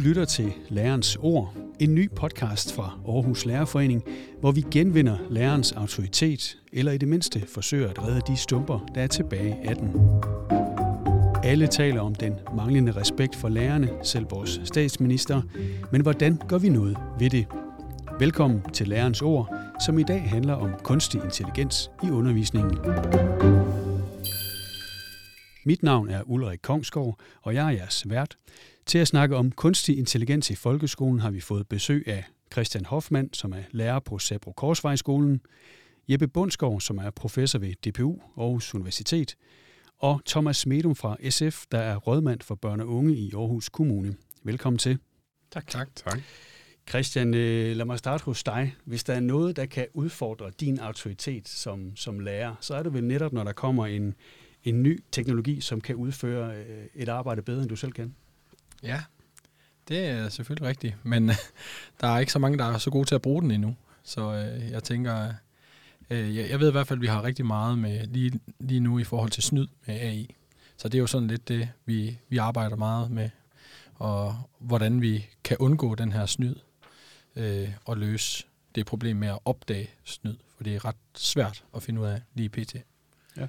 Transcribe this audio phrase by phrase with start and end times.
[0.00, 4.04] lytter til Lærerens Ord, en ny podcast fra Aarhus Lærerforening,
[4.40, 9.02] hvor vi genvinder lærerens autoritet, eller i det mindste forsøger at redde de stumper, der
[9.02, 9.92] er tilbage af den.
[11.44, 15.42] Alle taler om den manglende respekt for lærerne, selv vores statsminister,
[15.92, 17.46] men hvordan gør vi noget ved det?
[18.18, 19.54] Velkommen til Lærerens Ord,
[19.86, 22.78] som i dag handler om kunstig intelligens i undervisningen.
[25.64, 28.38] Mit navn er Ulrik Kongsgaard, og jeg er jeres vært.
[28.86, 33.32] Til at snakke om kunstig intelligens i folkeskolen har vi fået besøg af Christian Hoffmann,
[33.32, 35.40] som er lærer på Sabro Korsvejskolen,
[36.08, 39.36] Jeppe Bundsgaard, som er professor ved DPU Aarhus Universitet,
[39.98, 44.16] og Thomas Medum fra SF, der er rådmand for børn og unge i Aarhus Kommune.
[44.42, 44.98] Velkommen til.
[45.50, 45.66] Tak.
[45.66, 45.88] Tak.
[45.94, 46.18] tak.
[46.88, 48.74] Christian, øh, lad mig starte hos dig.
[48.84, 52.92] Hvis der er noget, der kan udfordre din autoritet som, som lærer, så er det
[52.92, 54.14] vel netop, når der kommer en,
[54.64, 58.14] en ny teknologi, som kan udføre øh, et arbejde bedre, end du selv kan.
[58.82, 59.02] Ja,
[59.88, 61.28] det er selvfølgelig rigtigt, men
[62.00, 63.76] der er ikke så mange, der er så gode til at bruge den endnu.
[64.02, 65.32] Så øh, jeg tænker,
[66.10, 68.98] øh, jeg ved i hvert fald, at vi har rigtig meget med lige, lige nu
[68.98, 70.34] i forhold til snyd med AI.
[70.76, 73.30] Så det er jo sådan lidt det, vi, vi arbejder meget med,
[73.94, 76.54] og hvordan vi kan undgå den her snyd
[77.36, 81.82] øh, og løse det problem med at opdage snyd, for det er ret svært at
[81.82, 82.74] finde ud af lige pt.
[83.36, 83.48] Ja.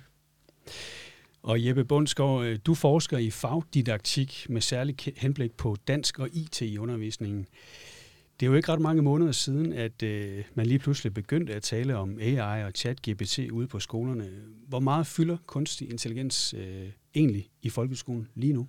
[1.44, 6.62] Og Jeppe Bundsgaard, øh, du forsker i fagdidaktik med særlig henblik på dansk og IT
[6.62, 7.48] i undervisningen.
[8.40, 11.64] Det er jo ikke ret mange måneder siden, at øh, man lige pludselig begyndte at
[11.64, 14.30] tale om AI og chat-GPT ude på skolerne.
[14.68, 18.68] Hvor meget fylder kunstig intelligens øh, egentlig i folkeskolen lige nu?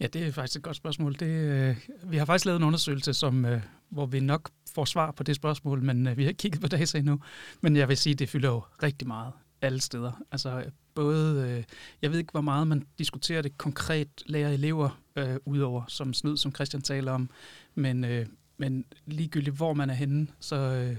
[0.00, 1.14] Ja, det er faktisk et godt spørgsmål.
[1.14, 1.76] Det, øh,
[2.10, 5.36] vi har faktisk lavet en undersøgelse, som, øh, hvor vi nok får svar på det
[5.36, 7.20] spørgsmål, men øh, vi har ikke kigget på data endnu.
[7.60, 10.12] Men jeg vil sige, at det fylder jo rigtig meget alle steder.
[10.32, 11.64] Altså både, øh,
[12.02, 16.36] jeg ved ikke, hvor meget man diskuterer det konkret lærer elever, øh, udover som snyd,
[16.36, 17.30] som Christian taler om,
[17.74, 18.26] men, øh,
[18.58, 20.96] men ligegyldigt hvor man er henne, så, øh,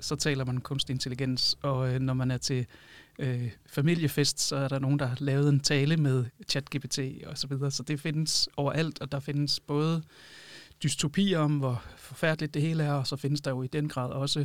[0.00, 2.66] så taler man kunstig intelligens, og øh, når man er til
[3.18, 7.46] øh, familiefest, så er der nogen, der har lavet en tale med ChatGPT og så
[7.46, 10.02] videre, så det findes overalt, og der findes både
[10.82, 14.10] dystopier om, hvor forfærdeligt det hele er, og så findes der jo i den grad
[14.10, 14.44] også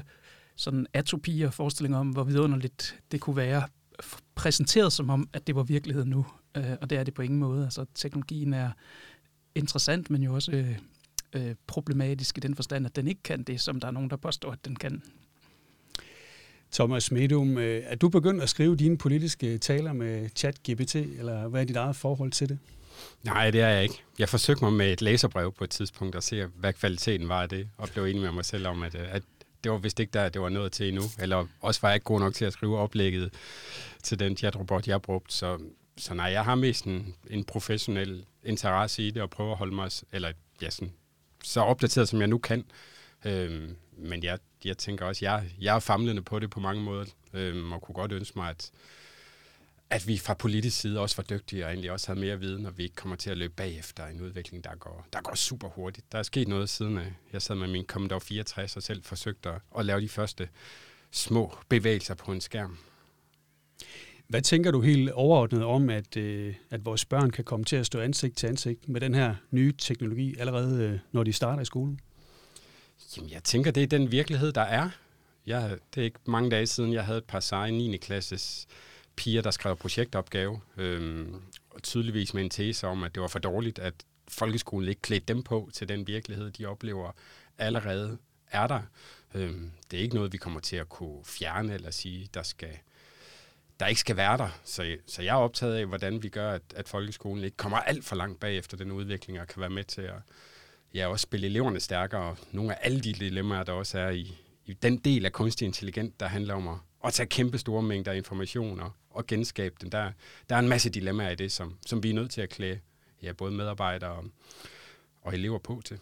[0.60, 3.64] sådan atopi og forestillinger om, hvor vidunderligt det kunne være
[4.36, 6.26] præsenteret som om, at det var virkelighed nu.
[6.58, 7.64] Øh, og det er det på ingen måde.
[7.64, 8.72] Altså, teknologien er
[9.56, 10.78] interessant, men jo også øh,
[11.34, 14.18] øh, problematisk i den forstand, at den ikke kan det, som der er nogen, der
[14.18, 15.04] påstår, at den kan.
[16.72, 21.62] Thomas Medum, øh, er du begyndt at skrive dine politiske taler med chat-GPT, eller hvad
[21.62, 22.60] er dit eget forhold til det?
[23.24, 24.04] Nej, det er jeg ikke.
[24.20, 27.50] Jeg forsøgte mig med et læserbrev på et tidspunkt og se, hvad kvaliteten var af
[27.50, 29.24] det, og blev enig med mig selv om, at, øh, at
[29.64, 31.04] det var vist ikke der, det var noget til endnu.
[31.20, 33.34] Eller også var jeg ikke god nok til at skrive oplægget
[34.04, 35.36] til den chatrobot, jeg brugte.
[35.36, 35.60] Så,
[35.98, 39.76] så nej, jeg har mest en, en professionel interesse i det, og prøver at holde
[39.76, 40.32] mig eller,
[40.62, 40.94] ja, sådan,
[41.44, 42.66] så opdateret, som jeg nu kan.
[43.26, 47.06] Øhm, men jeg, jeg tænker også, jeg, jeg er famlende på det på mange måder,
[47.34, 48.72] øhm, og kunne godt ønske mig, at,
[49.90, 52.78] at vi fra politisk side også var dygtige og egentlig også havde mere viden, og
[52.78, 56.12] vi ikke kommer til at løbe bagefter en udvikling, der går, der går super hurtigt.
[56.12, 59.50] Der er sket noget siden, at jeg sad med min Commodore 64 og selv forsøgte
[59.50, 60.50] at, at lave de første
[61.12, 62.78] små bevægelser på en skærm.
[64.28, 67.86] Hvad tænker du helt overordnet om, at, øh, at vores børn kan komme til at
[67.86, 71.66] stå ansigt til ansigt med den her nye teknologi allerede, øh, når de starter i
[71.66, 72.00] skolen?
[73.18, 74.90] Jamen, jeg tænker, det er den virkelighed, der er.
[75.46, 77.98] Jeg, det er ikke mange dage siden, jeg havde et par seje 9.
[77.98, 78.68] klasses
[79.20, 81.28] piger, der skrev projektopgave, øh,
[81.70, 83.94] og tydeligvis med en tese om, at det var for dårligt, at
[84.28, 87.12] folkeskolen ikke klædte dem på til den virkelighed, de oplever
[87.58, 88.18] allerede
[88.52, 88.82] er der.
[89.34, 89.54] Øh,
[89.92, 92.78] det er ikke noget, vi kommer til at kunne fjerne eller sige, der skal
[93.80, 94.50] der ikke skal være der.
[94.64, 98.06] Så, så jeg er optaget af, hvordan vi gør, at, at folkeskolen ikke kommer alt
[98.06, 100.22] for langt bag efter den udvikling, og kan være med til at
[100.94, 104.38] ja, også spille eleverne stærkere, og nogle af alle de dilemmaer, der også er i,
[104.66, 108.12] i den del af kunstig intelligens, der handler om at, at tage kæmpe store mængder
[108.12, 108.92] informationer og
[109.28, 109.90] genskabe dem.
[109.90, 110.12] Der,
[110.50, 112.80] der er en masse dilemmaer i det, som, som vi er nødt til at klæde
[113.24, 114.26] ja, både medarbejdere og,
[115.22, 116.00] og elever på til.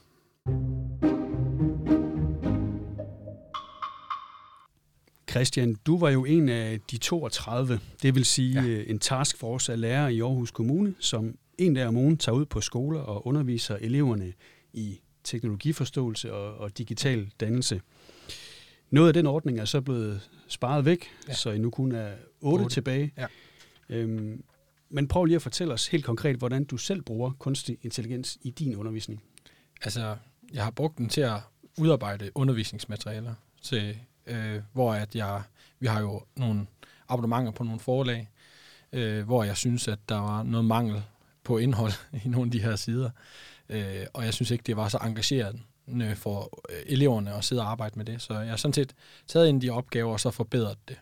[5.30, 8.84] Christian, du var jo en af de 32, det vil sige ja.
[8.88, 12.62] en taskforce af lærere i Aarhus Kommune, som en dag om ugen tager ud på
[12.62, 14.34] skoler og underviser eleverne
[14.74, 17.82] i teknologiforståelse og, og digital dannelse.
[18.90, 21.34] Noget af den ordning er så blevet sparet væk, ja.
[21.34, 22.12] så I nu kun er
[22.42, 22.74] 8, 8.
[22.74, 23.14] tilbage.
[23.18, 23.26] Ja.
[23.90, 24.44] Øhm,
[24.90, 28.50] men prøv lige at fortælle os helt konkret, hvordan du selv bruger kunstig intelligens i
[28.50, 29.24] din undervisning.
[29.82, 30.16] Altså,
[30.54, 31.40] jeg har brugt den til at
[31.78, 33.98] udarbejde undervisningsmaterialer, til,
[34.28, 35.42] øh, hvor at jeg,
[35.80, 36.68] vi har jo nogle
[37.10, 38.30] abonnementer på nogle forlag,
[38.94, 41.04] øh, hvor jeg synes, at der var noget mangel
[41.44, 41.94] på indhold
[42.26, 43.10] i nogle af de her sider.
[43.70, 47.62] Øh, og jeg synes ikke, det var så engagerende Øh, for øh, eleverne at sidde
[47.62, 48.22] og arbejde med det.
[48.22, 48.96] Så jeg har sådan set
[49.28, 50.98] taget ind de opgaver og så forbedret det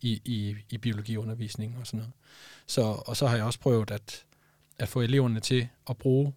[0.00, 2.12] i, i, i biologiundervisningen og sådan noget.
[2.66, 4.24] Så, og så har jeg også prøvet at,
[4.78, 6.34] at få eleverne til at bruge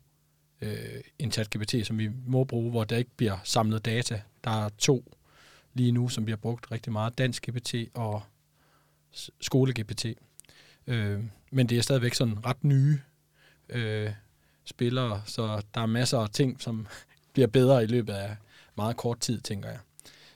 [0.62, 4.22] øh, en chat som vi må bruge, hvor der ikke bliver samlet data.
[4.44, 5.18] Der er to
[5.74, 7.18] lige nu, som bliver brugt rigtig meget.
[7.18, 8.24] Dansk GPT og
[9.40, 10.14] skole-GPT.
[10.88, 13.00] Øh, men det er stadigvæk sådan ret nye
[13.70, 14.12] øh,
[14.66, 16.88] spillere, så der er masser af ting, som
[17.38, 18.36] bliver bedre i løbet af
[18.78, 19.80] meget kort tid, tænker jeg.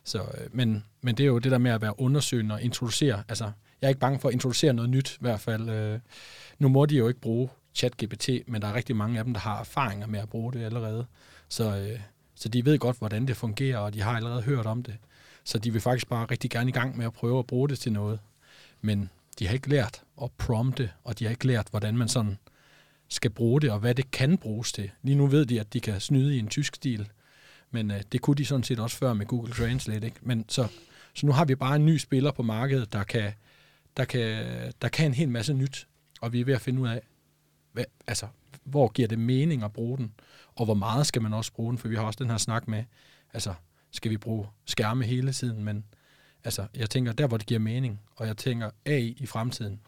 [0.03, 3.23] Så, øh, men, men det er jo det der med at være undersøgende og introducere.
[3.29, 3.43] Altså,
[3.81, 5.69] jeg er ikke bange for at introducere noget nyt, i hvert fald.
[5.69, 5.99] Øh,
[6.59, 9.39] nu må de jo ikke bruge ChatGPT, men der er rigtig mange af dem, der
[9.39, 11.05] har erfaringer med at bruge det allerede.
[11.49, 11.99] Så, øh,
[12.35, 14.97] så de ved godt, hvordan det fungerer, og de har allerede hørt om det.
[15.43, 17.79] Så de vil faktisk bare rigtig gerne i gang med at prøve at bruge det
[17.79, 18.19] til noget.
[18.81, 19.09] Men
[19.39, 22.37] de har ikke lært at prompte, og de har ikke lært, hvordan man sådan
[23.11, 24.91] skal bruge det, og hvad det kan bruges til.
[25.01, 27.09] Lige nu ved de, at de kan snyde i en tysk stil,
[27.71, 30.05] men øh, det kunne de sådan set også før med Google Translate.
[30.05, 30.17] Ikke?
[30.21, 30.67] Men så,
[31.13, 33.33] så nu har vi bare en ny spiller på markedet, der kan,
[33.97, 34.45] der kan,
[34.81, 35.87] der kan en hel masse nyt,
[36.21, 37.01] og vi er ved at finde ud af,
[37.71, 38.27] hvad, altså,
[38.63, 40.13] hvor giver det mening at bruge den,
[40.55, 42.67] og hvor meget skal man også bruge den, for vi har også den her snak
[42.67, 42.83] med,
[43.33, 43.53] altså,
[43.91, 45.85] skal vi bruge skærme hele tiden, men
[46.43, 49.79] altså, jeg tænker, der hvor det giver mening, og jeg tænker, AI i fremtiden,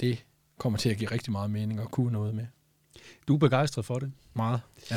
[0.00, 0.24] det
[0.58, 2.46] kommer til at give rigtig meget mening at kunne noget med.
[3.28, 4.12] Du er begejstret for det?
[4.34, 4.60] Meget,
[4.90, 4.96] ja.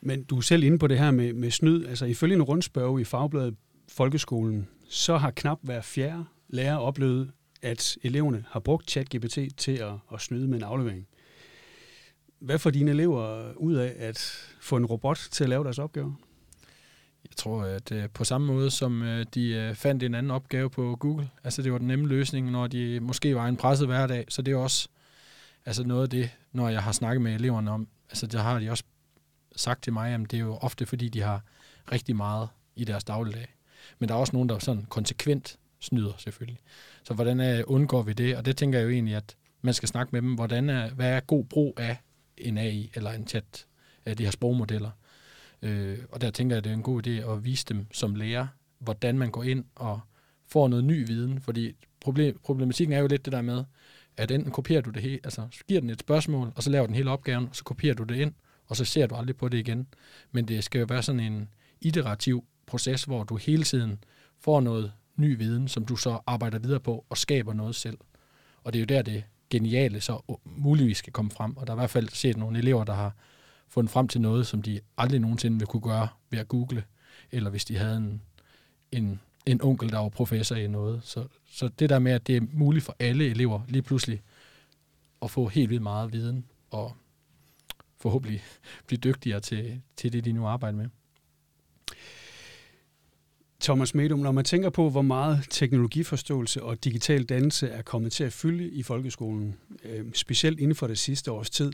[0.00, 1.86] Men du er selv inde på det her med, med snyd.
[1.86, 3.54] Altså ifølge en rundspørg i Fagbladet
[3.88, 7.30] Folkeskolen, så har knap hver fjerde lærer oplevet,
[7.62, 11.06] at eleverne har brugt ChatGPT til at, at snyde med en aflevering.
[12.38, 14.18] Hvad får dine elever ud af at
[14.60, 16.12] få en robot til at lave deres opgaver?
[17.24, 20.70] Jeg tror, at øh, på samme måde som øh, de øh, fandt en anden opgave
[20.70, 24.24] på Google, altså det var den nemme løsning, når de måske var en presset hverdag,
[24.28, 24.88] så det er også
[25.66, 28.70] altså noget af det, når jeg har snakket med eleverne om, altså der har de
[28.70, 28.84] også
[29.56, 31.42] sagt til mig, at det er jo ofte fordi, de har
[31.92, 33.54] rigtig meget i deres dagligdag.
[33.98, 36.60] Men der er også nogen, der sådan konsekvent snyder selvfølgelig.
[37.02, 38.36] Så hvordan er, undgår vi det?
[38.36, 41.10] Og det tænker jeg jo egentlig, at man skal snakke med dem, hvordan er, hvad
[41.10, 41.96] er god brug af
[42.38, 43.66] en AI eller en chat
[44.04, 44.90] af de her sprogmodeller.
[45.62, 48.14] Øh, og der tænker jeg, at det er en god idé at vise dem som
[48.14, 48.46] lærer,
[48.78, 50.00] hvordan man går ind og
[50.46, 53.64] får noget ny viden, fordi problem, problematikken er jo lidt det der med,
[54.16, 56.94] at enten kopierer du det hele, altså giver den et spørgsmål, og så laver den
[56.94, 58.32] hele opgaven, og så kopierer du det ind,
[58.66, 59.86] og så ser du aldrig på det igen.
[60.32, 61.48] Men det skal jo være sådan en
[61.80, 64.04] iterativ proces, hvor du hele tiden
[64.40, 67.98] får noget ny viden, som du så arbejder videre på og skaber noget selv.
[68.64, 71.56] Og det er jo der, det geniale så muligvis skal komme frem.
[71.56, 73.14] Og der er i hvert fald set nogle elever, der har
[73.68, 76.84] fundet frem til noget, som de aldrig nogensinde vil kunne gøre ved at google,
[77.30, 78.22] eller hvis de havde en,
[78.92, 81.00] en, en onkel, der var professor i noget.
[81.04, 84.22] Så, så det der med, at det er muligt for alle elever lige pludselig
[85.22, 86.96] at få helt vildt meget viden, og
[87.98, 88.42] forhåbentlig
[88.86, 90.88] blive dygtigere til, til det, de nu arbejder med.
[93.60, 98.24] Thomas Medum, når man tænker på, hvor meget teknologiforståelse og digital dannelse er kommet til
[98.24, 101.72] at fylde i folkeskolen, øh, specielt inden for det sidste års tid,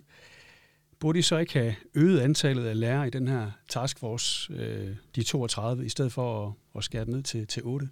[1.03, 5.23] burde I så ikke have øget antallet af lærere i den her taskforce, øh, de
[5.23, 7.89] 32, i stedet for at, at skære ned til, til 8?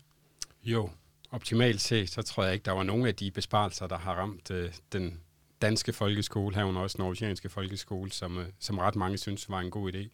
[0.64, 0.90] Jo,
[1.30, 4.50] optimalt set, så tror jeg ikke, der var nogen af de besparelser, der har ramt
[4.50, 5.20] øh, den
[5.62, 9.70] danske folkeskole, herunder også den oceanske folkeskole, som, øh, som ret mange synes var en
[9.70, 10.08] god idé.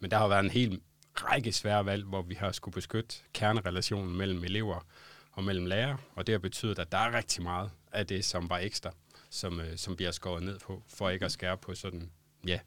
[0.00, 0.80] Men der har været en hel
[1.14, 4.86] række svære valg, hvor vi har skulle beskytte kernerelationen mellem elever
[5.32, 8.50] og mellem lærere, og det har betydet, at der er rigtig meget af det, som
[8.50, 8.90] var ekstra,
[9.30, 12.10] som, øh, som bliver skåret ned på, for ikke at skære på sådan,
[12.46, 12.58] ja,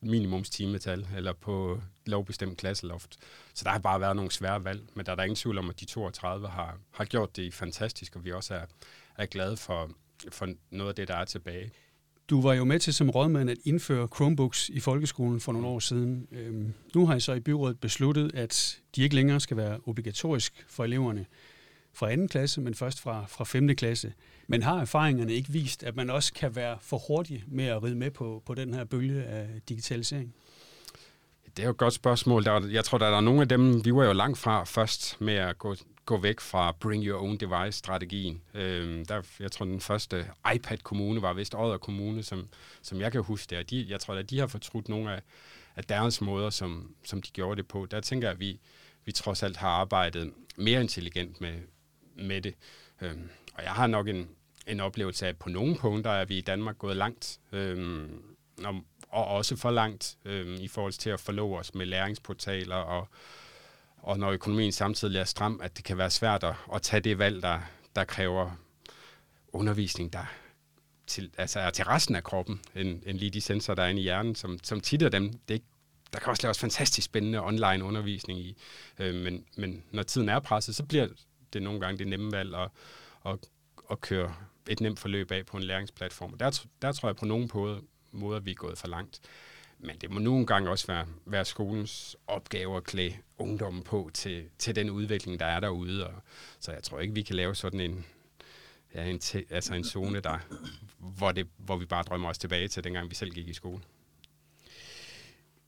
[0.00, 3.16] minimumstimetal, eller på lovbestemt klasseloft.
[3.54, 5.70] Så der har bare været nogle svære valg, men der er der ingen tvivl om,
[5.70, 8.64] at de 32 har, har gjort det fantastisk, og vi også er,
[9.16, 9.90] er glade for,
[10.28, 11.70] for noget af det, der er tilbage.
[12.30, 15.78] Du var jo med til som rådmand at indføre Chromebooks i folkeskolen for nogle år
[15.78, 16.28] siden.
[16.32, 20.64] Øhm, nu har I så i byrådet besluttet, at de ikke længere skal være obligatorisk
[20.68, 21.26] for eleverne
[21.96, 22.26] fra 2.
[22.26, 23.76] klasse, men først fra, fra 5.
[23.76, 24.12] klasse.
[24.46, 27.94] Men har erfaringerne ikke vist, at man også kan være for hurtig med at ride
[27.94, 30.34] med på, på den her bølge af digitalisering?
[31.56, 32.44] Det er jo et godt spørgsmål.
[32.44, 35.34] Der, jeg tror, der er nogle af dem, vi var jo langt fra først med
[35.34, 35.76] at gå
[36.06, 38.42] gå væk fra bring your own device-strategien.
[38.54, 42.48] Øhm, der, jeg tror, den første iPad-kommune var vist Odder Kommune, som,
[42.82, 43.70] som jeg kan huske det.
[43.70, 45.22] De, jeg tror, at de har fortrudt nogle af,
[45.76, 47.86] af deres måder, som, som de gjorde det på.
[47.90, 48.60] Der tænker jeg, at vi,
[49.04, 51.54] vi trods alt har arbejdet mere intelligent med,
[52.18, 52.54] med det.
[53.00, 54.28] Øhm, og jeg har nok en,
[54.66, 57.40] en oplevelse af, at på nogle punkter er vi i Danmark gået langt.
[57.52, 58.22] Øhm,
[58.64, 58.74] og,
[59.08, 63.08] og også for langt øhm, i forhold til at forlove os med læringsportaler og
[64.06, 67.18] og når økonomien samtidig er stram, at det kan være svært at, at tage det
[67.18, 67.60] valg, der,
[67.96, 68.50] der kræver
[69.52, 70.32] undervisning, der,
[71.06, 74.00] til, altså er til resten af kroppen, end, end lige de sensorer, der er inde
[74.00, 75.62] i hjernen, som, som tit er dem, det,
[76.12, 78.56] der kan også laves fantastisk spændende online undervisning i.
[78.98, 81.08] Øh, men, men når tiden er presset, så bliver
[81.56, 82.70] det nogle gange det nemme valg at,
[83.26, 83.38] at,
[83.90, 84.34] at køre
[84.68, 86.38] et nemt forløb af på en læringsplatform.
[86.38, 87.50] Der, der tror jeg på nogen
[88.12, 89.20] måder, vi er gået for langt.
[89.78, 94.44] Men det må nogle gange også være, være skolens opgave at klæde ungdommen på til,
[94.58, 96.06] til den udvikling, der er derude.
[96.06, 96.12] Og,
[96.60, 98.06] så jeg tror ikke, vi kan lave sådan en,
[98.94, 100.38] ja, en, te, altså en zone, der,
[100.98, 103.80] hvor, det, hvor vi bare drømmer os tilbage til, dengang vi selv gik i skole.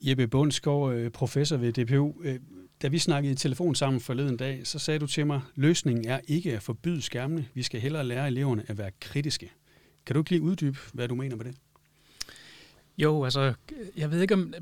[0.01, 2.23] Jeppe Bundsgaard, øh, professor ved DPU.
[2.23, 2.41] Øh,
[2.83, 6.21] da vi snakkede i telefon sammen forleden dag, så sagde du til mig, løsningen er
[6.29, 7.47] ikke at forbyde skærmene.
[7.55, 9.53] Vi skal hellere lære eleverne at være kritiske.
[10.07, 11.55] Kan du ikke lige uddybe, hvad du mener med det?
[12.99, 13.55] Jo, altså,
[13.97, 14.55] jeg ved ikke om...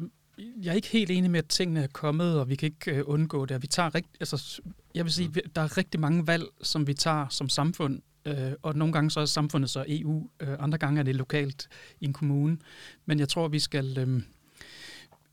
[0.62, 3.02] Jeg er ikke helt enig med, at tingene er kommet, og vi kan ikke øh,
[3.06, 3.62] undgå det.
[3.62, 4.60] Vi tager rigt, altså,
[4.94, 8.76] jeg vil sige, der er rigtig mange valg, som vi tager som samfund, øh, og
[8.76, 11.68] nogle gange så er samfundet så EU, øh, andre gange er det lokalt
[12.00, 12.58] i en kommune.
[13.06, 13.98] Men jeg tror, vi skal...
[13.98, 14.22] Øh,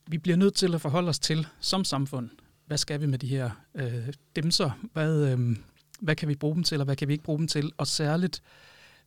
[0.08, 2.30] vi bliver nødt til at forholde os til som samfund,
[2.74, 4.72] hvad skal vi med de her øh, demser?
[4.94, 5.58] Hvad, øh,
[6.00, 7.72] hvad kan vi bruge dem til, og hvad kan vi ikke bruge dem til?
[7.78, 8.42] Og særligt,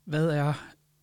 [0.04, 0.52] hvad er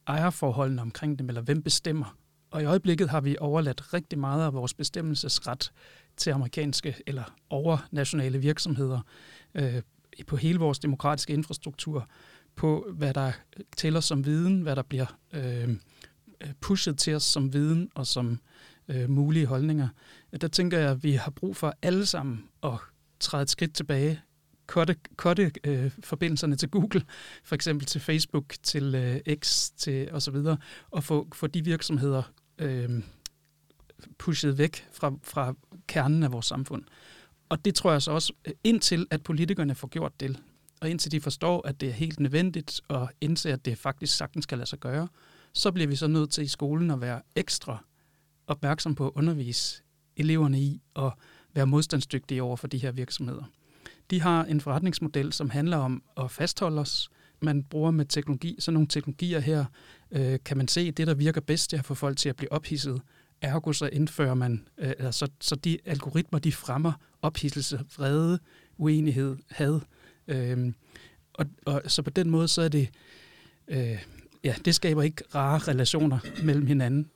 [0.07, 2.17] ejerforholdene omkring dem, eller hvem bestemmer?
[2.51, 5.71] Og i øjeblikket har vi overladt rigtig meget af vores bestemmelsesret
[6.17, 9.01] til amerikanske eller overnationale virksomheder
[9.55, 9.81] øh,
[10.27, 12.09] på hele vores demokratiske infrastruktur,
[12.55, 13.31] på hvad der
[13.77, 15.69] tæller som viden, hvad der bliver øh,
[16.41, 18.39] øh pushet til os som viden og som
[18.87, 19.87] øh, mulige holdninger.
[20.41, 22.73] Der tænker jeg, at vi har brug for alle sammen at
[23.19, 24.21] træde et skridt tilbage,
[24.67, 27.01] korte, korte øh, forbindelserne til Google,
[27.43, 30.35] for eksempel til Facebook, til øh, X til osv.,
[30.91, 32.23] og få, få de virksomheder
[32.59, 32.89] øh,
[34.17, 35.53] pushet væk fra, fra
[35.87, 36.83] kernen af vores samfund.
[37.49, 40.39] Og det tror jeg så også, øh, indtil at politikerne får gjort det,
[40.81, 44.43] og indtil de forstår, at det er helt nødvendigt, og indser, at det faktisk sagtens
[44.43, 45.07] skal lade sig gøre,
[45.53, 47.83] så bliver vi så nødt til i skolen at være ekstra
[48.47, 49.83] opmærksom på at undervise
[50.17, 51.13] eleverne i at
[51.53, 53.43] være modstandsdygtige over for de her virksomheder.
[54.11, 57.09] De har en forretningsmodel, som handler om at fastholde os.
[57.41, 59.65] Man bruger med teknologi, sådan nogle teknologier her,
[60.11, 62.35] øh, kan man se, det der virker bedst, det er at få folk til at
[62.35, 63.01] blive ophidset.
[63.41, 68.39] Ergo så indfører man, øh, altså, så de algoritmer, de fremmer ophidselse, vrede,
[68.77, 69.79] uenighed, had.
[70.27, 70.73] Øh,
[71.33, 72.89] og, og så på den måde, så er det,
[73.67, 74.05] øh,
[74.43, 77.09] ja, det skaber ikke rare relationer mellem hinanden.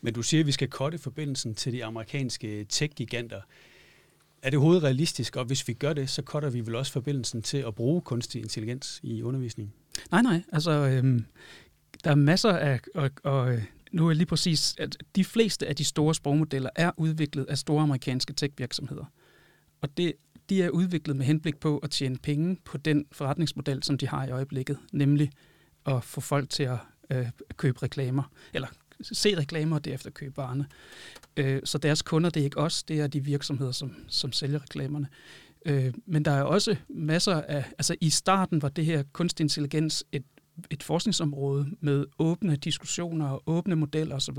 [0.00, 3.40] Men du siger, at vi skal korte forbindelsen til de amerikanske tech-giganter.
[4.42, 7.42] Er det overhovedet realistisk, og hvis vi gør det, så korter vi vel også forbindelsen
[7.42, 9.74] til at bruge kunstig intelligens i undervisningen?
[10.10, 10.42] Nej, nej.
[10.52, 11.24] Altså, øhm,
[12.04, 15.76] der er masser af, og, og øh, nu er lige præcis, at de fleste af
[15.76, 19.04] de store sprogmodeller er udviklet af store amerikanske tech-virksomheder.
[19.80, 20.12] Og det,
[20.48, 24.26] de er udviklet med henblik på at tjene penge på den forretningsmodel, som de har
[24.26, 25.30] i øjeblikket, nemlig
[25.86, 26.78] at få folk til at
[27.10, 28.22] øh, købe reklamer,
[28.54, 28.68] eller
[29.02, 30.66] se reklamer og derefter købe varerne.
[31.36, 34.62] Øh, så deres kunder, det er ikke os, det er de virksomheder, som, som sælger
[34.62, 35.08] reklamerne.
[35.66, 40.04] Øh, men der er også masser af, altså i starten var det her kunstig intelligens
[40.12, 40.24] et,
[40.70, 44.38] et forskningsområde med åbne diskussioner og åbne modeller osv.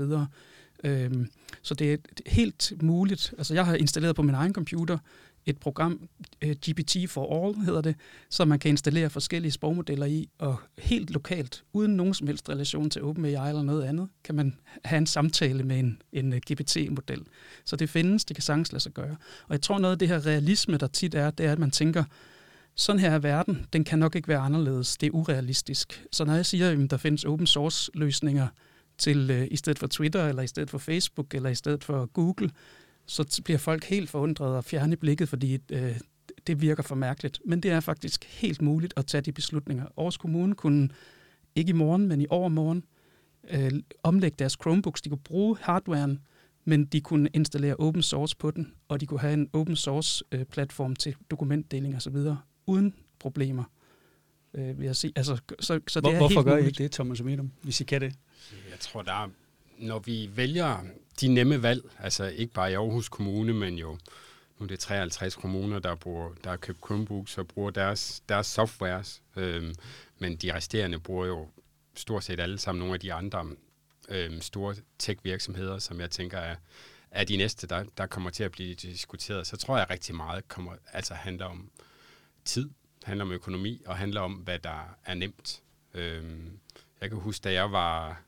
[0.84, 1.26] Øh,
[1.62, 1.96] så det er
[2.26, 3.34] helt muligt.
[3.38, 4.98] Altså jeg har installeret på min egen computer
[5.46, 6.08] et program,
[6.42, 7.96] øh, GPT for All hedder det,
[8.30, 12.90] som man kan installere forskellige sprogmodeller i, og helt lokalt, uden nogen som helst relation
[12.90, 17.22] til OpenAI eller noget andet, kan man have en samtale med en, en øh, GPT-model.
[17.64, 19.16] Så det findes, det kan sagtens lade sig gøre.
[19.48, 21.70] Og jeg tror noget af det her realisme, der tit er, det er, at man
[21.70, 22.04] tænker,
[22.74, 26.06] sådan her er verden, den kan nok ikke være anderledes, det er urealistisk.
[26.12, 28.48] Så når jeg siger, at der findes open source løsninger
[28.98, 32.06] til, øh, i stedet for Twitter, eller i stedet for Facebook, eller i stedet for
[32.06, 32.50] Google,
[33.06, 35.96] så bliver folk helt forundret og fjerne blikket, fordi øh,
[36.46, 37.40] det virker for mærkeligt.
[37.44, 39.84] Men det er faktisk helt muligt at tage de beslutninger.
[39.96, 40.88] Aarhus Kommune kunne
[41.54, 42.84] ikke i morgen, men i overmorgen
[43.50, 43.70] øh,
[44.02, 45.02] omlægge deres Chromebooks.
[45.02, 46.18] De kunne bruge hardwaren,
[46.64, 50.24] men de kunne installere open source på den, og de kunne have en open source
[50.32, 52.16] øh, platform til dokumentdeling osv.
[52.66, 53.64] uden problemer.
[54.54, 55.12] Øh, vil jeg sige.
[55.16, 56.68] Altså, så, så Hvor, det er hvorfor helt gør I muligt.
[56.80, 58.14] ikke det, Thomas Omedum, hvis I kan det?
[58.70, 59.28] Jeg tror, der er,
[59.78, 60.84] når vi vælger
[61.20, 63.98] de nemme valg, altså ikke bare i Aarhus Kommune, men jo
[64.58, 68.46] nu er det 53 kommuner, der, bruger, der har købt Chromebooks og bruger deres, deres
[68.46, 69.74] softwares, øhm,
[70.18, 71.48] men de resterende bruger jo
[71.94, 73.46] stort set alle sammen nogle af de andre
[74.08, 76.56] øhm, store tech-virksomheder, som jeg tænker er,
[77.10, 79.46] er de næste, der, der kommer til at blive diskuteret.
[79.46, 81.70] Så tror jeg rigtig meget kommer, altså handler om
[82.44, 82.70] tid,
[83.02, 85.62] handler om økonomi og handler om, hvad der er nemt.
[85.94, 86.58] Øhm,
[87.00, 88.22] jeg kan huske, da jeg var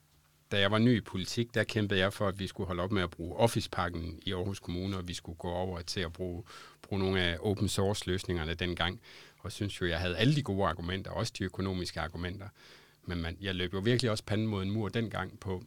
[0.50, 2.92] da jeg var ny i politik, der kæmpede jeg for, at vi skulle holde op
[2.92, 6.44] med at bruge Office-pakken i Aarhus Kommune, og vi skulle gå over til at bruge,
[6.82, 9.00] bruge nogle af open source løsningerne dengang.
[9.38, 12.48] Og synes jo, jeg havde alle de gode argumenter, også de økonomiske argumenter.
[13.06, 15.64] Men man, jeg løb jo virkelig også panden mod en mur dengang på,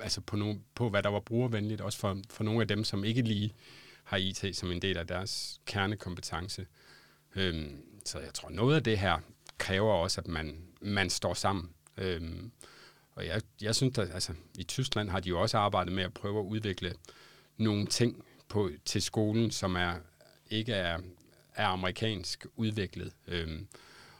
[0.00, 3.04] altså på, no, på hvad der var brugervenligt, også for, for nogle af dem, som
[3.04, 3.54] ikke lige
[4.04, 6.66] har IT som en del af deres kernekompetence.
[7.36, 9.18] Øhm, så jeg tror, noget af det her
[9.58, 11.70] kræver også, at man, man står sammen.
[11.96, 12.52] Øhm,
[13.14, 16.14] og jeg, jeg synes, at altså, i Tyskland har de jo også arbejdet med at
[16.14, 16.94] prøve at udvikle
[17.56, 19.94] nogle ting på, til skolen, som er
[20.50, 20.98] ikke er,
[21.54, 23.12] er amerikansk udviklet.
[23.28, 23.66] Øhm,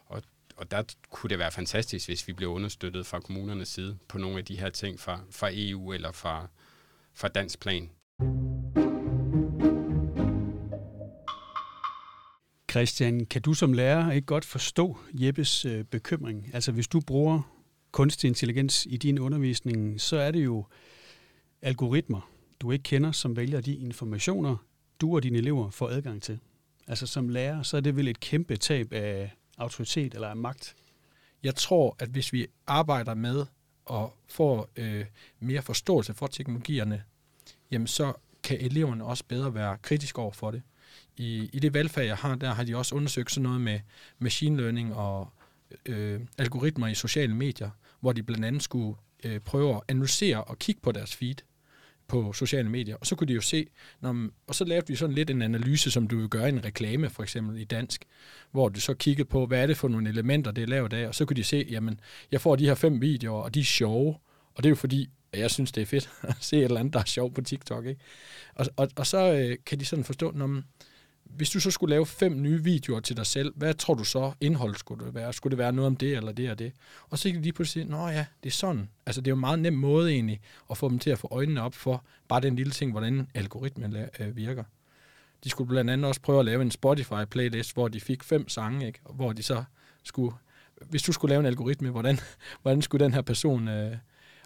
[0.07, 0.23] og,
[0.57, 4.39] og der kunne det være fantastisk, hvis vi blev understøttet fra kommunernes side på nogle
[4.39, 6.49] af de her ting fra, fra EU eller fra,
[7.15, 7.91] fra dansk plan.
[12.71, 16.51] Christian, kan du som lærer ikke godt forstå Jeppes øh, bekymring?
[16.55, 17.54] Altså hvis du bruger
[17.95, 20.65] kunstig intelligens i din undervisning, så er det jo
[21.63, 24.57] algoritmer, du ikke kender, som vælger de informationer,
[25.01, 26.39] du og dine elever får adgang til.
[26.87, 30.75] Altså som lærer, så er det vel et kæmpe tab af autoritet eller af magt.
[31.43, 33.47] Jeg tror, at hvis vi arbejder med
[33.85, 35.05] og får øh,
[35.41, 37.03] mere forståelse for teknologierne,
[37.71, 40.63] jamen så kan eleverne også bedre være kritiske over for det.
[41.17, 43.81] I, I det valgfag, jeg har, der har de også undersøgt sådan noget med
[44.19, 45.29] machine learning og
[45.87, 47.71] øh, algoritmer i sociale medier,
[48.05, 51.35] hvor de blandt andet skulle øh, prøve at analysere og kigge på deres feed
[52.09, 52.97] på sociale medier.
[52.97, 53.67] Og så kunne de jo se,
[54.01, 56.65] når, og så lavede vi sådan lidt en analyse, som du vil gøre i en
[56.65, 58.05] reklame, for eksempel i dansk,
[58.51, 61.07] hvor du så kiggede på, hvad er det for nogle elementer, det er lavet af,
[61.07, 62.01] og så kunne de se, jamen,
[62.33, 64.17] jeg får de her fem videoer, og de er sjove,
[64.55, 66.81] og det er jo fordi, at jeg synes, det er fedt at se et eller
[66.81, 68.01] andet, der er sjovt på TikTok, ikke?
[68.55, 70.65] Og, og, og så øh, kan de sådan forstå, når man,
[71.37, 74.33] hvis du så skulle lave fem nye videoer til dig selv, hvad tror du så
[74.41, 75.33] indhold skulle det være?
[75.33, 76.73] Skulle det være noget om det eller det og det?
[77.11, 78.89] Og så kan de lige pludselig sige, nå ja, det er sådan.
[79.07, 81.29] Altså det er jo en meget nem måde egentlig at få dem til at få
[81.31, 84.65] øjnene op for bare den lille ting, hvordan algoritmen øh, virker.
[85.45, 88.87] De skulle blandt andet også prøve at lave en Spotify-playlist, hvor de fik fem sange,
[88.87, 89.01] ikke?
[89.11, 89.65] hvor de så
[90.03, 90.35] skulle,
[90.91, 92.19] hvis du skulle lave en algoritme, hvordan,
[92.63, 93.69] hvordan skulle den her person...
[93.69, 93.97] Øh,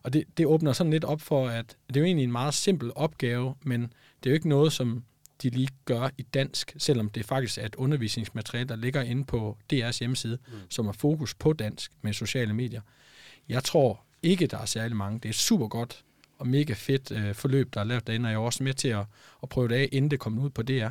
[0.03, 2.55] og det, det åbner sådan lidt op for, at det er jo egentlig en meget
[2.55, 5.05] simpel opgave, men det er jo ikke noget, som
[5.42, 9.57] de lige gør i dansk, selvom det faktisk er et undervisningsmateriale, der ligger inde på
[9.72, 10.55] DR's hjemmeside, mm.
[10.70, 12.81] som har fokus på dansk med sociale medier.
[13.48, 15.18] Jeg tror ikke, der er særlig mange.
[15.18, 16.05] Det er super godt
[16.38, 18.88] og mega fedt øh, forløb, der er lavet derinde, og jeg er også med til
[18.88, 19.05] at,
[19.42, 20.88] at prøve det af, inden det kommer ud på DR.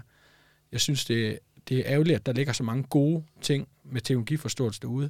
[0.72, 4.82] Jeg synes, det, det er ærgerligt, at der ligger så mange gode ting med teknologiforståelse
[4.82, 5.10] derude,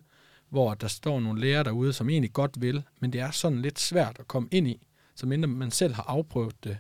[0.50, 3.80] hvor der står nogle lærere derude, som egentlig godt vil, men det er sådan lidt
[3.80, 6.78] svært at komme ind i, så mindre man selv har afprøvet det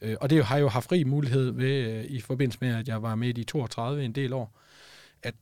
[0.00, 2.88] Øh, og det har jeg jo haft fri mulighed ved, øh, i forbindelse med, at
[2.88, 4.58] jeg var med i 32 en del år,
[5.22, 5.34] at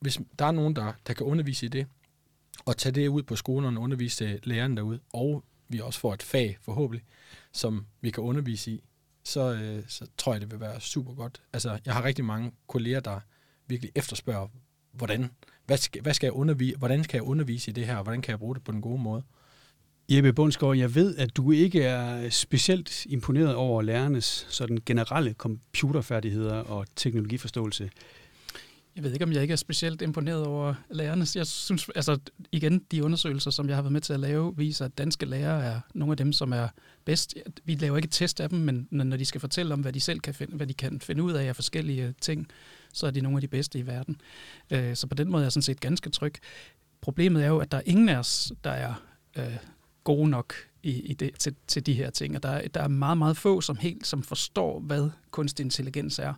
[0.00, 1.86] hvis der er nogen, der, der kan undervise i det,
[2.64, 6.22] og tage det ud på skolerne og undervise lærerne derude, og vi også får et
[6.22, 7.04] fag forhåbentlig,
[7.52, 8.84] som vi kan undervise i,
[9.24, 11.42] så, øh, så tror jeg, det vil være super godt.
[11.52, 13.20] Altså, jeg har rigtig mange kolleger, der
[13.66, 14.48] virkelig efterspørger,
[14.92, 15.30] hvordan,
[15.66, 18.22] hvad skal, hvad skal jeg undervise, hvordan kan jeg undervise i det her, og hvordan
[18.22, 19.22] kan jeg bruge det på den gode måde.
[20.12, 26.54] Jeppe Bundsgaard, jeg ved, at du ikke er specielt imponeret over lærernes sådan generelle computerfærdigheder
[26.54, 27.90] og teknologiforståelse.
[28.96, 31.36] Jeg ved ikke, om jeg ikke er specielt imponeret over lærernes.
[31.36, 32.18] Jeg synes, altså
[32.52, 35.64] igen, de undersøgelser, som jeg har været med til at lave, viser, at danske lærere
[35.64, 36.68] er nogle af dem, som er
[37.04, 37.34] bedst.
[37.64, 40.20] Vi laver ikke test af dem, men når de skal fortælle om, hvad de selv
[40.20, 42.46] kan finde, hvad de kan finde ud af af forskellige ting,
[42.92, 44.20] så er de nogle af de bedste i verden.
[44.70, 46.34] Øh, så på den måde er jeg sådan set ganske tryg.
[47.00, 48.94] Problemet er jo, at der er ingen af os, der er
[49.38, 49.56] øh,
[50.04, 52.36] gode nok i, i det, til, til de her ting.
[52.36, 56.34] Og der, der er meget, meget få, som helt som forstår, hvad kunstig intelligens er.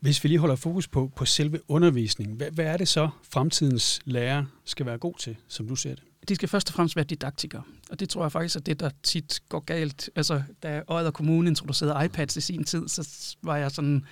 [0.00, 4.00] Hvis vi lige holder fokus på, på selve undervisningen, hvad, hvad er det så, fremtidens
[4.04, 6.04] lærer skal være god til, som du ser det?
[6.28, 8.90] De skal først og fremmest være didaktikere, og det tror jeg faktisk er det, der
[9.02, 10.10] tit går galt.
[10.16, 14.04] Altså, da Odder Kommune introducerede iPads i sin tid, så var jeg sådan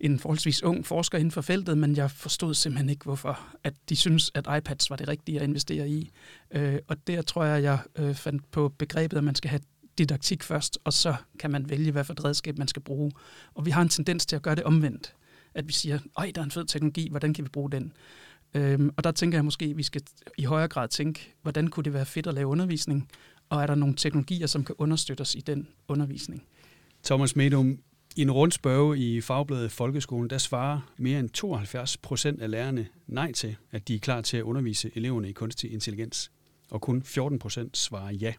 [0.00, 3.96] en forholdsvis ung forsker inden for feltet, men jeg forstod simpelthen ikke, hvorfor at de
[3.96, 6.10] synes, at iPads var det rigtige at investere i.
[6.50, 9.60] Øh, og der tror jeg, jeg øh, fandt på begrebet, at man skal have
[9.98, 13.12] didaktik først, og så kan man vælge, hvad for et redskab man skal bruge.
[13.54, 15.14] Og vi har en tendens til at gøre det omvendt.
[15.54, 17.92] At vi siger, ej, der er en fed teknologi, hvordan kan vi bruge den?
[18.54, 20.02] Øhm, og der tænker jeg måske, at vi skal
[20.38, 23.08] i højere grad tænke, hvordan kunne det være fedt at lave undervisning,
[23.48, 26.44] og er der nogle teknologier, som kan understøtte os i den undervisning?
[27.04, 27.78] Thomas Medum,
[28.16, 33.32] i en rundspørge i fagbladet Folkeskolen, der svarer mere end 72 procent af lærerne nej
[33.32, 36.30] til, at de er klar til at undervise eleverne i kunstig intelligens.
[36.70, 38.34] Og kun 14 procent svarer ja.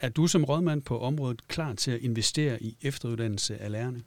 [0.00, 4.02] Er du som rådmand på området klar til at investere i efteruddannelse af lærerne?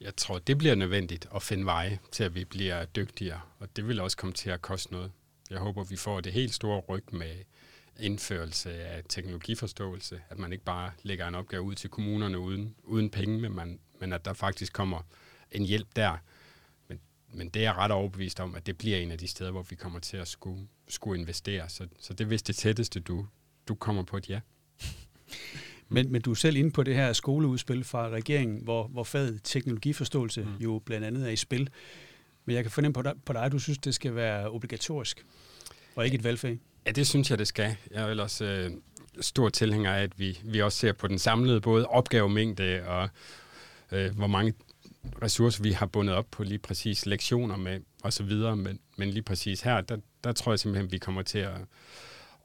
[0.00, 3.88] Jeg tror, det bliver nødvendigt at finde veje til, at vi bliver dygtigere, og det
[3.88, 5.12] vil også komme til at koste noget.
[5.50, 7.34] Jeg håber, vi får det helt store ryg med
[8.00, 13.10] indførelse af teknologiforståelse, at man ikke bare lægger en opgave ud til kommunerne uden, uden
[13.10, 15.00] penge, men, man, men at der faktisk kommer
[15.52, 16.16] en hjælp der.
[16.88, 17.00] Men,
[17.32, 19.62] men det er jeg ret overbevist om, at det bliver en af de steder, hvor
[19.62, 21.68] vi kommer til at skulle, skulle investere.
[21.68, 23.26] Så, så det er vist det tætteste, du,
[23.68, 24.40] du kommer på et ja.
[25.88, 29.40] Men, men du er selv inde på det her skoleudspil fra regeringen, hvor, hvor faget
[29.44, 30.56] teknologiforståelse mm.
[30.60, 31.70] jo blandt andet er i spil.
[32.44, 35.26] Men jeg kan fornemme på dig, på dig, du synes, det skal være obligatorisk,
[35.94, 36.58] og ikke et valgfag.
[36.86, 37.76] Ja, det synes jeg, det skal.
[37.90, 38.70] Jeg er ellers øh,
[39.20, 43.08] stor tilhænger af, at vi, vi også ser på den samlede både opgavemængde og
[43.92, 44.54] øh, hvor mange
[45.22, 48.56] ressourcer vi har bundet op på lige præcis lektioner med og så videre.
[48.56, 51.54] Men, men lige præcis her, der, der tror jeg simpelthen, vi kommer til at,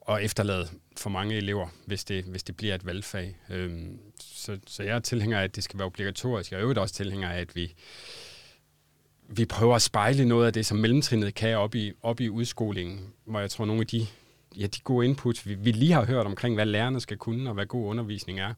[0.09, 3.37] at efterlade for mange elever, hvis det, hvis det bliver et valgfag.
[3.49, 6.51] Øhm, så, så jeg er tilhænger af, at det skal være obligatorisk.
[6.51, 7.73] Jeg er øvrigt også tilhænger af, at vi,
[9.29, 13.13] vi prøver at spejle noget af det, som mellemtrinnet kan op i, op i udskolingen,
[13.25, 14.07] hvor jeg tror, nogle af de,
[14.55, 17.53] ja, de gode inputs, vi, vi lige har hørt omkring, hvad lærerne skal kunne, og
[17.53, 18.53] hvad god undervisning er,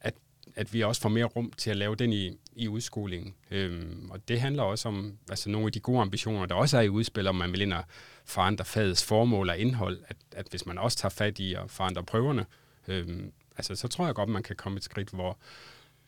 [0.00, 0.14] at,
[0.54, 3.34] at vi også får mere rum til at lave den i, i udskolingen.
[3.50, 6.82] Øhm, og det handler også om altså nogle af de gode ambitioner, der også er
[6.82, 7.84] i udspil, om man vil ind og
[8.24, 12.04] forandre fagets formål og indhold, at, at hvis man også tager fat i at forandre
[12.04, 12.46] prøverne,
[12.88, 15.38] øhm, altså, så tror jeg godt, man kan komme et skridt, hvor,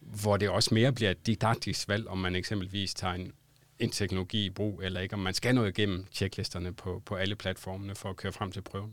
[0.01, 3.33] hvor det også mere bliver et didaktisk valg, om man eksempelvis tager en
[3.79, 7.37] en teknologi i brug, eller ikke, om man skal nå igennem checklisterne på, på alle
[7.37, 8.93] platformene for at køre frem til prøven.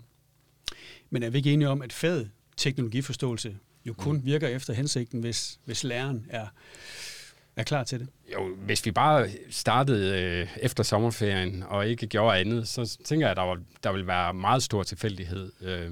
[1.10, 4.26] Men er vi ikke enige om, at faget teknologiforståelse jo kun mm.
[4.26, 6.48] virker efter hensigten, hvis, hvis læreren er,
[7.56, 8.08] er klar til det?
[8.34, 13.32] Jo, hvis vi bare startede øh, efter sommerferien og ikke gjorde andet, så tænker jeg,
[13.32, 15.92] at der, var, der vil være meget stor tilfældighed øh,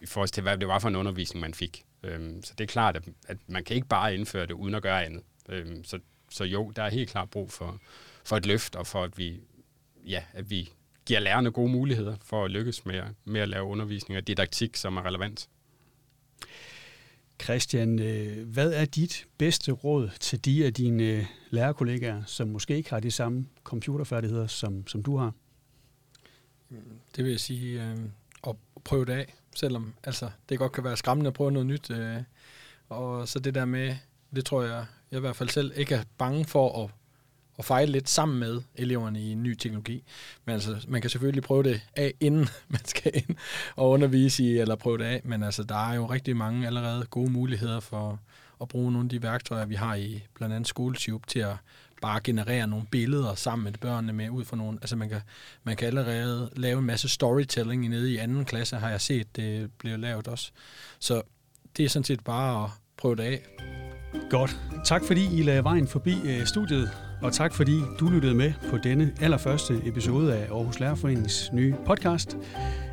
[0.00, 1.84] i forhold til, hvad det var for en undervisning, man fik.
[2.02, 4.82] Øh, så det er klart, at, at man kan ikke bare indføre det uden at
[4.82, 5.22] gøre andet.
[5.48, 5.98] Øh, så,
[6.30, 7.80] så jo, der er helt klart brug for,
[8.24, 9.40] for et løft, og for at vi,
[10.06, 10.70] ja, at vi
[11.06, 14.96] giver lærerne gode muligheder for at lykkes med, med at lave undervisning og didaktik, som
[14.96, 15.48] er relevant.
[17.42, 22.76] Christian, øh, hvad er dit bedste råd til de af dine øh, lærerkollegaer, som måske
[22.76, 25.32] ikke har de samme computerfærdigheder, som, som du har?
[27.16, 27.98] Det vil jeg sige, øh,
[28.46, 31.90] at prøve det af, selvom altså, det godt kan være skræmmende at prøve noget nyt.
[31.90, 32.16] Øh,
[32.88, 33.96] og så det der med,
[34.34, 36.90] det tror jeg, jeg i hvert fald selv ikke er bange for at
[37.58, 40.04] at fejle lidt sammen med eleverne i en ny teknologi.
[40.44, 43.36] Men altså, man kan selvfølgelig prøve det af, inden man skal ind
[43.76, 45.20] og undervise i, eller prøve det af.
[45.24, 48.20] Men altså, der er jo rigtig mange allerede gode muligheder for
[48.60, 51.56] at bruge nogle af de værktøjer, vi har i blandt andet SchoolTube, til at
[52.02, 54.78] bare generere nogle billeder sammen med børnene med ud for nogle.
[54.82, 55.20] Altså man kan,
[55.64, 59.72] man kan allerede lave en masse storytelling nede i anden klasse, har jeg set, det
[59.72, 60.50] bliver lavet også.
[60.98, 61.22] Så
[61.76, 63.42] det er sådan set bare at prøve det af.
[64.30, 64.56] Godt.
[64.84, 66.90] Tak fordi I lagde vejen forbi øh, studiet
[67.22, 72.36] og tak fordi du lyttede med på denne allerførste episode af Aarhus Lærerforeningens nye podcast.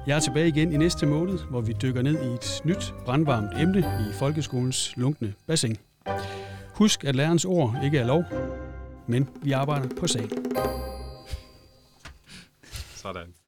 [0.08, 3.62] Jeg er tilbage igen i næste måned, hvor vi dykker ned i et nyt brandvarmt
[3.62, 5.78] emne i folkeskolens lunkne bassin.
[6.74, 8.24] Husk, at lærerens ord ikke er lov,
[9.08, 10.30] men vi arbejder på sagen.
[12.96, 13.39] Sådan.